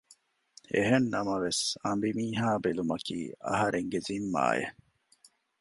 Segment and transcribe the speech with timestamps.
[0.73, 3.17] އެހެންނަމަވެސް އަނބިމީހާ ބެލުމަކީ
[3.47, 4.75] އަހަރެންގެ ޒިންމާއެއް